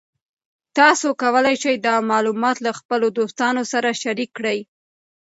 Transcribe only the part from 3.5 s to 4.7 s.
سره شریک کړئ.